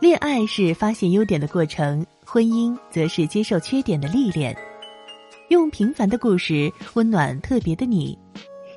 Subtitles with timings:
[0.00, 4.56] 恋爱是发现优点的过程，婚姻则是接受缺点的历练。
[5.48, 8.18] 用平凡的故事温暖特别的你。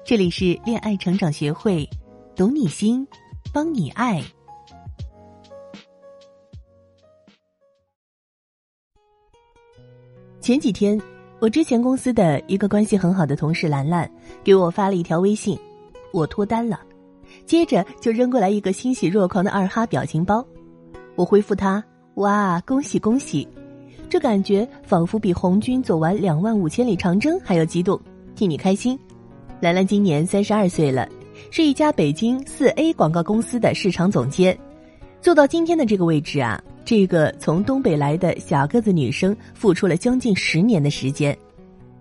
[0.05, 1.87] 这里是恋爱成长学会，
[2.35, 3.07] 懂你心，
[3.51, 4.23] 帮你爱。
[10.39, 11.01] 前几天，
[11.39, 14.09] 我之前公司的一个关系很好的同事兰兰
[14.43, 15.57] 给我发了一条微信
[16.13, 16.79] ：“我脱单了。”
[17.47, 20.45] 接着就扔过来一个欣喜若狂的二哈表情包。
[21.15, 21.83] 我回复他
[22.15, 23.47] ：“哇，恭喜恭喜！”
[24.09, 27.99] 这感觉仿佛比红军走完两万五千里长征还要激动，
[28.35, 28.97] 替你开心。
[29.59, 31.07] 兰兰今年三十二岁了，
[31.49, 34.57] 是一家北京四 A 广告公司的市场总监，
[35.21, 41.35] 做到今天的这个位置啊，这个从东北来的小个子女生付出了将近十年的时间。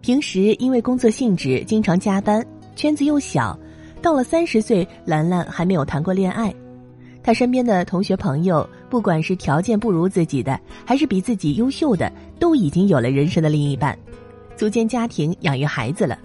[0.02, 2.44] 平时因为工作性质经常加班，
[2.76, 3.58] 圈子又小，
[4.02, 6.54] 到了三十岁，兰兰还没有谈过恋爱。
[7.22, 13.98] 她身边的同学朋友，不管是条件不如自己的，还是比自己优秀的，都已经有了人生的另一半，
[14.54, 16.16] 组建家庭、养育孩子了。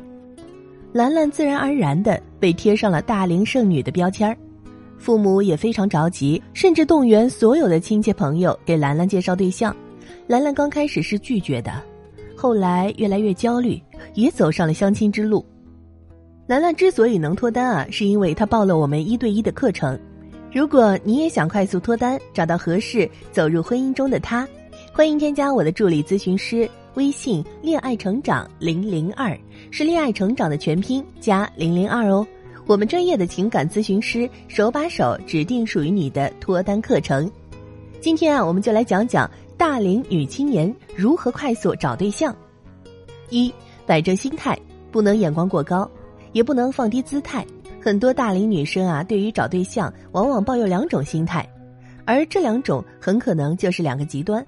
[0.93, 4.37] 兰兰自然而然的被贴上了大龄剩女的标签儿，
[4.99, 9.75] 父母也非常着急，甚至动员所有的亲戚朋友给兰兰介绍对象。
[10.27, 11.71] 兰兰刚开始是拒绝的，
[12.35, 13.81] 后来越来越焦虑，
[14.13, 15.43] 也走上了相亲之路。
[16.45, 19.99] 兰兰之所以能脱单啊，是因为她报了我们一对一的课程。
[20.51, 24.47] 如果你也想快速脱单，找到合适走入婚姻中的他，
[24.91, 26.69] 欢迎添加我的助理咨询师。
[26.95, 29.37] 微信恋爱成长零零二
[29.69, 32.25] 是恋爱成长的全拼加零零二哦，
[32.65, 37.31] 我们专业的情感咨询师手把手指定属于你的脱单课程。
[38.01, 42.35] 今天啊，我们就来讲讲大龄女青年如何快速找对象。
[43.29, 43.53] 一
[43.85, 44.57] 摆正心态，
[44.91, 45.89] 不能眼光过高，
[46.31, 47.45] 也不能放低姿态。
[47.81, 51.47] 很多大龄女生啊，对于找对象往往抱有两种心态，
[52.05, 54.45] 而这两种很可能就是两个极端。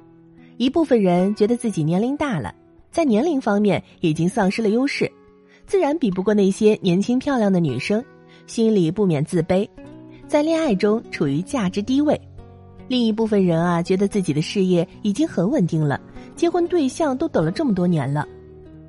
[0.58, 2.54] 一部分人觉得自己年龄大了，
[2.92, 5.09] 在年龄方面已经丧失了优势，
[5.66, 8.03] 自然比不过那些年轻漂亮的女生，
[8.47, 9.68] 心里不免自卑，
[10.28, 12.20] 在恋爱中处于价值低位。
[12.90, 16.00] 另一部分人啊，觉得自己的事业已经很稳定了，
[16.36, 18.28] 结婚对象都等了这么多年了，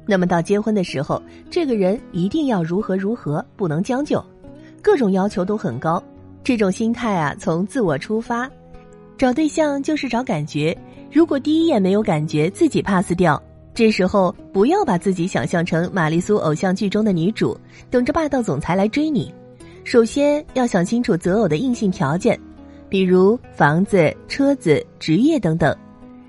[0.06, 4.24] 那么到结婚的时候，这个人一定要如何如何，不能将就，
[4.82, 6.02] 各种要求都很高。
[6.44, 8.50] 这种心态啊，从自我出发，
[9.16, 10.76] 找对象就是找感觉。
[11.12, 13.40] 如果第一眼没有感觉，自己 pass 掉。
[13.74, 17.56] 这时候不要把自己想象成玛丽苏偶像剧中的女主，
[17.90, 19.32] 等着霸道总裁来追你。
[19.84, 22.38] 首先要想清楚择偶的硬性条件，
[22.88, 25.74] 比如房子、车子、职业等等。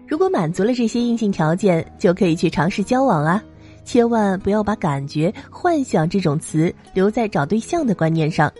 [0.07, 3.43] 如果满足了这些硬性条件，就可以去尝试交往啊！
[3.83, 8.51] 千万不要把感觉、幻想这种词留在找对象的观念上。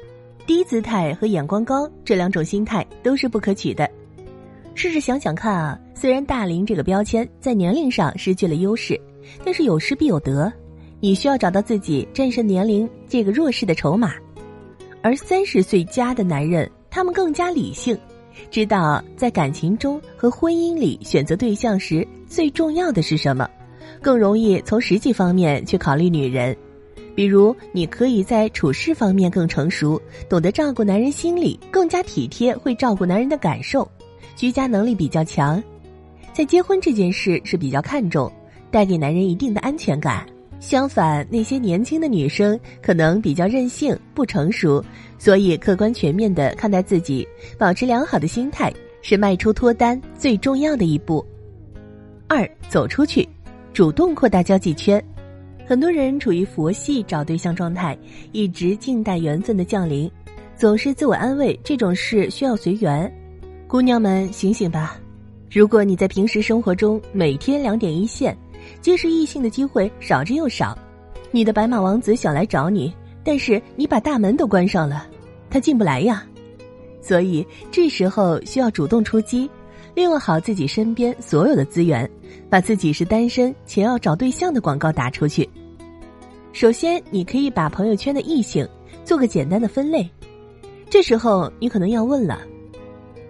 [0.46, 3.90] 低姿态和眼光高这两种心态都是不可取的。
[4.76, 9.00] 试着想想看啊，虽然大龄这个标签在年龄上失去了优势，
[9.46, 10.52] 但是有失必有得，
[11.00, 14.16] 你需要找到自己战胜年龄这个弱势的筹码。
[15.02, 17.98] 而三十岁加的男人，他们更加理性，
[18.50, 23.50] 知道在感情中和婚姻里选择对象时最重要的是什么，
[24.02, 26.56] 更容易从实际方面去考虑女人。
[27.16, 33.88] 比如，你可以在处事方面更成熟，懂得照顾男人心理，更加体贴，会照顾男人的感受。
[34.36, 35.62] 居家能力比较强，
[36.34, 38.32] 在结婚这件事是比较看重，
[38.72, 40.26] 带给男人一定的安全感。
[40.60, 44.84] 相反，那些年轻的女生可能比较任性、不成熟，
[45.20, 47.28] 所以客观全面的看待自己，
[47.60, 48.74] 保持良好的心态
[49.04, 51.24] 是迈出脱单最重要的一步。
[52.28, 53.28] 二，走出去，
[53.74, 55.04] 主动扩大交际圈。
[55.66, 57.98] 很多人处于佛系找对象状态，
[58.32, 60.10] 一直静待缘分的降临，
[60.56, 63.12] 总是自我安慰这种事需要随缘。
[63.68, 64.96] 姑娘们，醒醒吧！
[65.50, 68.38] 如果你在平时生活中每天两点一线，
[68.80, 70.78] 结识异性的机会少之又少。
[71.32, 75.08] 你的白马王子想来找你，但是你把大门都关上了，
[75.50, 76.24] 他进不来呀。
[77.02, 79.50] 所以这时候需要主动出击，
[79.96, 82.10] 利用好自己身边所有的资源，
[82.50, 85.48] 把自己是单身且要找对象的广告打出去。
[86.52, 88.68] 首先，你可以把朋友圈的异性
[89.04, 90.10] 做个简单的分类。
[90.90, 92.42] 这时候你可能要问了。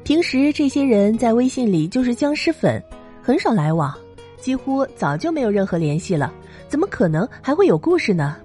[0.04, 2.82] 平时这些人在微信里就是僵尸粉，
[3.22, 3.94] 很少来往，
[4.38, 6.34] 几乎早就没有任何联系了，
[6.68, 8.36] 怎么可能还会有故事呢？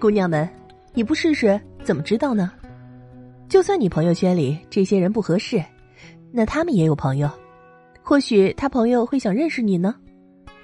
[0.00, 0.48] 姑娘们，
[0.92, 2.50] 你不试试怎么知道呢？
[3.48, 5.62] 就算你朋友圈里这些人不合适，
[6.32, 7.30] 那他们也有朋友，
[8.02, 9.94] 或许他朋友会想认识你呢。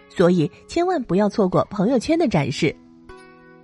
[0.09, 2.75] 所以千万不要错过朋友圈的展示。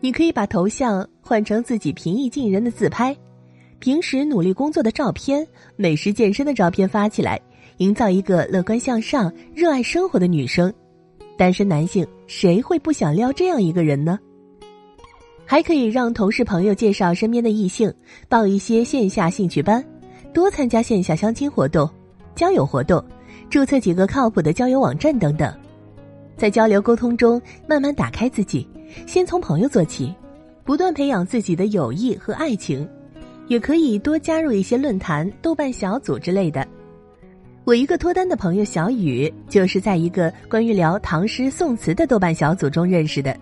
[0.01, 3.17] 你可以把头像换成自己平易近人的自拍。
[3.79, 5.47] 平时努力工作的照片、
[5.77, 7.41] 美食健身的照片发起来，
[7.79, 10.73] 营造一个乐观向上、热爱生活的女生。
[11.37, 14.19] 单身男性谁会不想撩这样一个人呢？
[15.45, 17.93] 还可以让同事朋友介绍身边的异性，
[18.29, 19.85] 报一些线下兴趣班，
[20.33, 21.89] 多参加线下相亲活动、
[22.35, 23.05] 交友活动，
[23.51, 25.53] 注册几个靠谱的交友网站等等。
[26.37, 28.67] 在交流沟通中，慢慢打开自己，
[29.07, 30.15] 先从朋友做起，
[30.65, 32.89] 不断培养自己的友谊和爱情。
[33.49, 36.67] 也可以多加入一些论坛、豆瓣小组之类的。
[37.65, 43.37] 我一个脱单的朋友小雨，就是在一个关于聊唐诗宋词的豆瓣小组中认识的。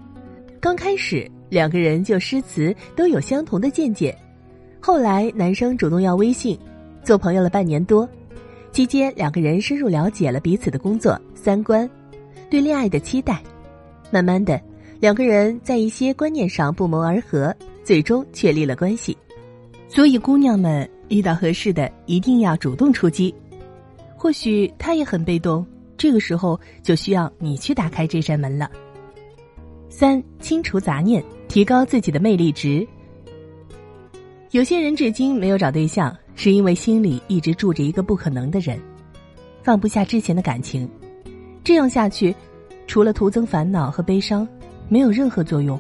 [0.59, 4.17] 刚开始，两个人就诗词都有相同的见解。
[4.81, 6.59] 后来，男生主动要微信，
[7.03, 8.09] 做朋友了半年多，
[8.73, 11.89] 期间两个人深入了解了彼此的工作、三观、
[12.49, 13.43] 对恋爱的期待。
[14.11, 14.61] 慢慢的，
[14.99, 19.17] 两个人在一些观念上不谋而合，最终确立了关系。
[19.89, 23.35] 所以，姑娘们遇到合适的，一定要主动出击。
[24.17, 25.67] 或许他也很被动，
[25.97, 28.71] 这个时候就需要你去打开这扇门了。
[29.89, 32.87] 三、清除杂念，提高自己的魅力值。
[34.53, 38.81] 有些人至今没有找对象，是因为心里一直住着一个不可能的人，
[39.63, 40.89] 放不下之前的感情。
[41.63, 42.35] 这样下去，
[42.87, 44.49] 除了徒增烦恼和悲伤，
[44.89, 45.79] 没有任何作用。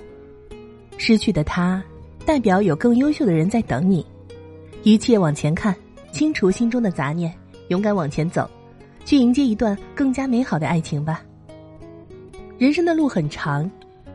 [0.98, 1.82] 失去的他。
[2.26, 4.04] 代表有更优秀的人在等你，
[4.82, 5.74] 一切往前看，
[6.12, 7.34] 清除心中的杂念，
[7.68, 8.48] 勇敢往前走，
[9.06, 11.22] 去迎接一段更加美好的爱情吧。
[12.58, 13.68] 人生的路很长，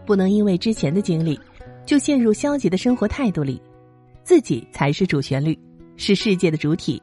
[0.06, 1.39] 不能因为之前的经历，
[1.88, 3.59] 就陷入消极的生活态度里。
[4.24, 5.57] 自己才是主旋律，
[5.97, 7.01] 是世界的主体。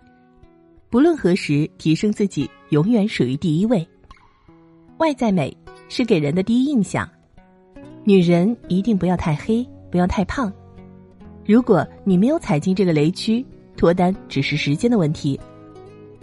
[0.91, 3.87] 不论何时，提升自己永远属于第一位。
[4.99, 5.57] 外在美
[5.89, 7.09] 是给人的第一印象，
[8.05, 10.53] 女人一定不要太黑，不要太胖。
[11.45, 13.45] 如果你没有踩进这个雷区，
[13.77, 15.41] 脱单只是时间的问题。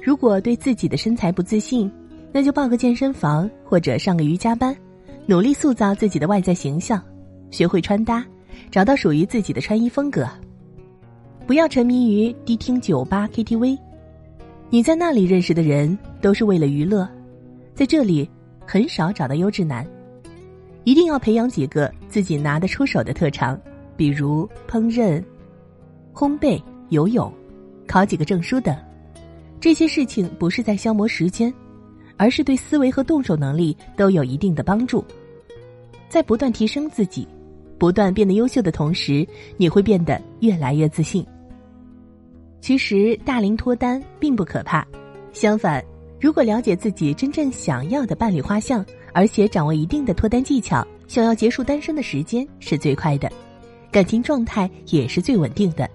[0.02, 1.92] 如果对自己的身材不自信，
[2.32, 4.74] 那就报个健身房或者上个瑜伽班，
[5.26, 7.04] 努力塑造自己的外在形象，
[7.52, 8.26] 学会穿搭，
[8.72, 10.26] 找到属于自己的穿衣风格。
[11.50, 13.76] 不要沉迷于迪厅、酒吧、KTV，
[14.70, 17.10] 你在那里认识的人都是为了娱乐，
[17.74, 18.30] 在这里
[18.68, 19.84] 很少找到优质男。
[20.84, 23.60] 一定要培养几个自己拿得出手的特长。
[23.98, 25.24] 比如烹饪、
[26.14, 27.34] 烘焙、游泳、
[27.88, 28.78] 考几个证书等，
[29.60, 31.52] 这些事情不是在消磨时间，
[32.16, 35.04] 而是对思维和动手能力都有一定的帮助。
[36.10, 37.28] 在不断提升自己、
[37.80, 41.26] 不断变得优秀的同时，你会变得越来越自信。
[42.62, 44.86] 其实大龄脱单并不可怕，
[45.32, 45.84] 相反，
[46.20, 53.32] 如果了解自己真正想要的伴侣画像，而且掌握一定的脱单技巧，想要结束单身的时间是最快的。
[53.92, 55.90] 感情状态也是最稳定的。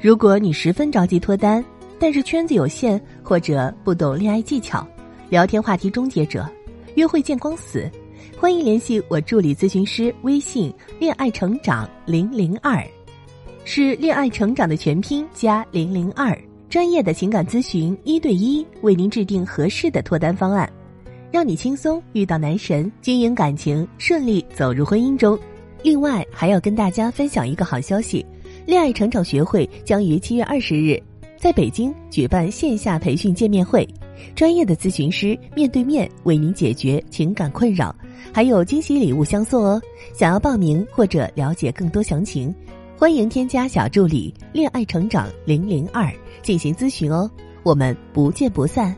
[0.00, 1.62] 如果你十分着急脱单，
[1.98, 4.86] 但是圈子有限或者不懂恋爱技巧，
[5.28, 6.48] 聊天话题终结者，
[6.94, 7.90] 约会见光死，
[8.38, 12.82] 欢迎联系我助理咨询师，微信恋爱成长零零二，
[13.72, 16.36] 是恋爱成长的全拼加零零二，
[16.68, 20.68] 专业的情感咨询，一对一为您制定合适的脱单方案，
[21.30, 25.38] 让你轻松遇到男神，经营感情，顺利走入婚姻中。
[25.84, 28.26] 另外，还要跟大家分享一个好消息：
[28.66, 31.00] 恋爱成长学会将于七月二十日
[31.38, 33.88] 在北京举办线下培训见面会，
[34.34, 37.94] 专业的咨询师面对面为您解决情感困扰，
[38.32, 39.80] 还有惊喜礼物相送哦！
[40.12, 42.52] 想要报名或者了解更多详情，
[43.00, 46.12] 欢迎添加小助理“恋爱成长零零二”
[46.44, 47.30] 进行咨询哦。
[47.62, 48.94] 我们不见不散。